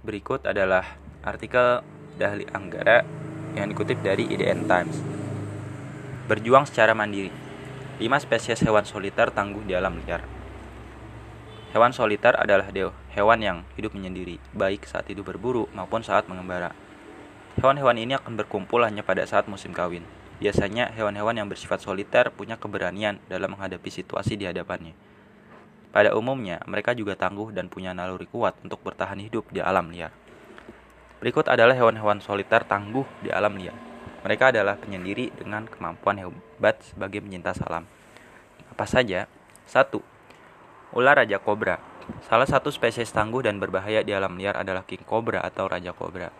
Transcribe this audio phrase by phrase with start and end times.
[0.00, 1.84] Berikut adalah artikel
[2.16, 3.04] Dahli Anggara
[3.52, 4.96] yang dikutip dari IDN Times.
[6.24, 7.28] Berjuang secara mandiri.
[8.00, 10.24] 5 spesies hewan soliter tangguh di alam liar.
[11.76, 12.72] Hewan soliter adalah
[13.12, 16.72] hewan yang hidup menyendiri, baik saat itu berburu maupun saat mengembara.
[17.60, 20.08] Hewan-hewan ini akan berkumpul hanya pada saat musim kawin.
[20.40, 25.09] Biasanya, hewan-hewan yang bersifat soliter punya keberanian dalam menghadapi situasi di hadapannya.
[25.90, 30.14] Pada umumnya, mereka juga tangguh dan punya naluri kuat untuk bertahan hidup di alam liar.
[31.18, 33.74] Berikut adalah hewan-hewan soliter tangguh di alam liar.
[34.22, 37.90] Mereka adalah penyendiri dengan kemampuan hebat sebagai penyintas alam.
[38.70, 39.26] Apa saja?
[39.66, 39.98] 1.
[40.94, 41.82] Ular raja kobra.
[42.22, 46.30] Salah satu spesies tangguh dan berbahaya di alam liar adalah king cobra atau raja kobra.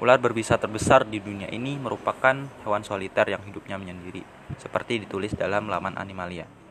[0.00, 4.24] Ular berbisa terbesar di dunia ini merupakan hewan soliter yang hidupnya menyendiri,
[4.56, 6.61] seperti ditulis dalam laman Animalia.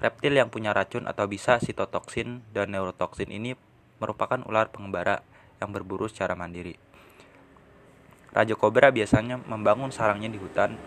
[0.00, 3.52] Reptil yang punya racun atau bisa sitotoksin dan neurotoksin ini
[4.00, 5.20] merupakan ular pengembara
[5.60, 6.80] yang berburu secara mandiri.
[8.32, 10.80] Raja kobra biasanya membangun sarangnya di hutan,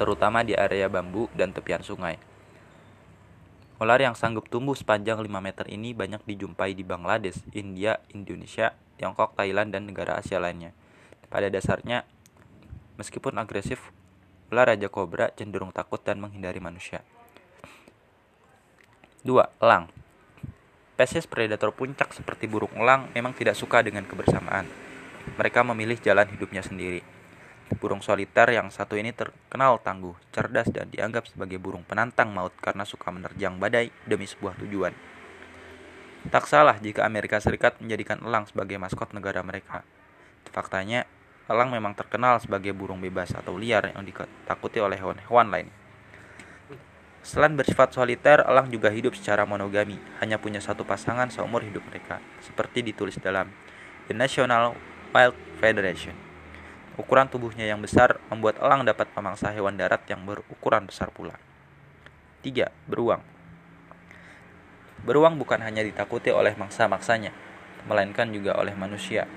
[0.00, 2.16] terutama di area bambu dan tepian sungai.
[3.76, 9.36] Ular yang sanggup tumbuh sepanjang 5 meter ini banyak dijumpai di Bangladesh, India, Indonesia, Tiongkok,
[9.36, 10.72] Thailand, dan negara Asia lainnya.
[11.28, 12.06] Pada dasarnya,
[12.96, 13.92] meskipun agresif,
[14.48, 17.02] ular raja kobra cenderung takut dan menghindari manusia.
[19.22, 19.62] 2.
[19.62, 19.86] Elang
[20.98, 24.66] Spesies predator puncak seperti burung elang memang tidak suka dengan kebersamaan.
[25.38, 27.06] Mereka memilih jalan hidupnya sendiri.
[27.78, 32.82] Burung soliter yang satu ini terkenal tangguh, cerdas, dan dianggap sebagai burung penantang maut karena
[32.82, 34.90] suka menerjang badai demi sebuah tujuan.
[36.26, 39.86] Tak salah jika Amerika Serikat menjadikan elang sebagai maskot negara mereka.
[40.50, 41.06] Faktanya,
[41.46, 45.81] elang memang terkenal sebagai burung bebas atau liar yang ditakuti oleh hewan-hewan lain.
[47.22, 52.18] Selain bersifat soliter, elang juga hidup secara monogami, hanya punya satu pasangan seumur hidup mereka,
[52.42, 53.46] seperti ditulis dalam
[54.10, 54.74] The National
[55.14, 56.18] Wild Federation.
[56.98, 61.38] Ukuran tubuhnya yang besar membuat elang dapat memangsa hewan darat yang berukuran besar pula.
[62.42, 62.90] 3.
[62.90, 63.22] Beruang
[65.06, 67.30] Beruang bukan hanya ditakuti oleh mangsa-mangsanya,
[67.86, 69.30] melainkan juga oleh manusia.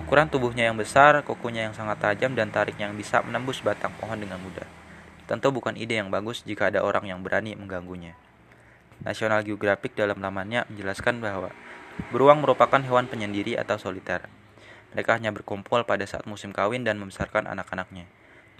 [0.00, 4.16] Ukuran tubuhnya yang besar, kukunya yang sangat tajam, dan tariknya yang bisa menembus batang pohon
[4.16, 4.87] dengan mudah.
[5.28, 8.16] Tentu bukan ide yang bagus jika ada orang yang berani mengganggunya.
[9.04, 11.52] National Geographic dalam lamannya menjelaskan bahwa
[12.08, 14.24] beruang merupakan hewan penyendiri atau soliter.
[14.96, 18.08] Mereka hanya berkumpul pada saat musim kawin dan membesarkan anak-anaknya.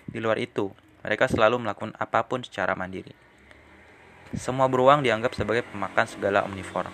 [0.05, 3.17] Di luar itu, mereka selalu melakukan apa pun secara mandiri.
[4.37, 6.93] Semua beruang dianggap sebagai pemakan segala omnivora.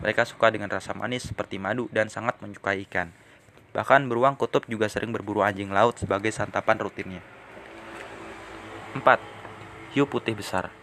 [0.00, 3.12] Mereka suka dengan rasa manis seperti madu dan sangat menyukai ikan.
[3.76, 7.20] Bahkan beruang kutub juga sering berburu anjing laut sebagai santapan rutinnya.
[8.90, 9.22] 4.
[9.94, 10.74] Hiu putih besar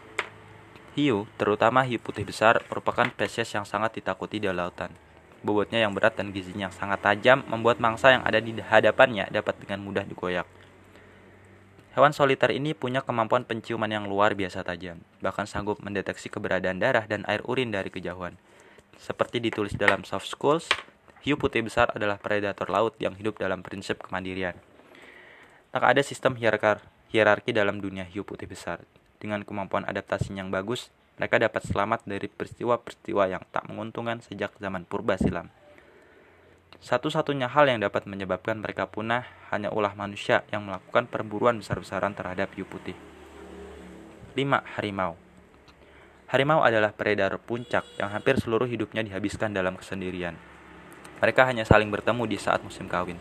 [0.95, 4.95] Hiu, terutama hiu putih besar, merupakan spesies yang sangat ditakuti di lautan.
[5.43, 9.59] Bobotnya yang berat dan gizinya yang sangat tajam membuat mangsa yang ada di hadapannya dapat
[9.59, 10.47] dengan mudah digoyak.
[11.99, 17.03] Hewan soliter ini punya kemampuan penciuman yang luar biasa tajam, bahkan sanggup mendeteksi keberadaan darah
[17.11, 18.39] dan air urin dari kejauhan.
[18.95, 20.71] Seperti ditulis dalam Soft Schools,
[21.27, 24.55] hiu putih besar adalah predator laut yang hidup dalam prinsip kemandirian.
[25.75, 26.39] Tak ada sistem
[27.11, 28.83] hierarki dalam dunia hiu putih besar.
[29.17, 34.85] Dengan kemampuan adaptasi yang bagus, mereka dapat selamat dari peristiwa-peristiwa yang tak menguntungkan sejak zaman
[34.85, 35.49] purba silam.
[36.77, 42.53] Satu-satunya hal yang dapat menyebabkan mereka punah hanya ulah manusia yang melakukan perburuan besar-besaran terhadap
[42.53, 42.93] hiu putih.
[44.37, 44.77] 5.
[44.77, 45.17] Harimau
[46.29, 50.37] Harimau adalah predator puncak yang hampir seluruh hidupnya dihabiskan dalam kesendirian.
[51.17, 53.17] Mereka hanya saling bertemu di saat musim kawin.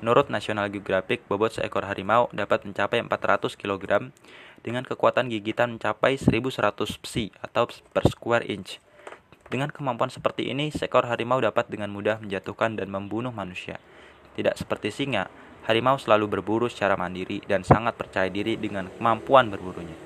[0.00, 4.08] Menurut National Geographic, bobot seekor harimau dapat mencapai 400 kg
[4.64, 8.80] dengan kekuatan gigitan mencapai 1100 psi atau per square inch.
[9.52, 13.76] Dengan kemampuan seperti ini, seekor harimau dapat dengan mudah menjatuhkan dan membunuh manusia.
[14.40, 15.28] Tidak seperti singa,
[15.68, 19.96] harimau selalu berburu secara mandiri dan sangat percaya diri dengan kemampuan berburunya.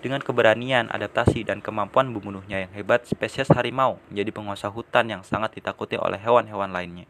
[0.00, 5.60] Dengan keberanian, adaptasi, dan kemampuan membunuhnya yang hebat, spesies harimau menjadi penguasa hutan yang sangat
[5.60, 7.04] ditakuti oleh hewan-hewan lainnya.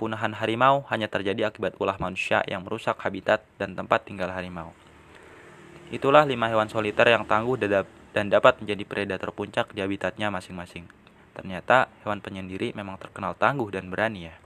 [0.00, 4.72] Kepunahan harimau hanya terjadi akibat ulah manusia yang merusak habitat dan tempat tinggal harimau.
[5.92, 10.88] Itulah lima hewan soliter yang tangguh dan dapat menjadi predator puncak di habitatnya masing-masing.
[11.36, 14.40] Ternyata hewan penyendiri memang terkenal tangguh dan berani ya.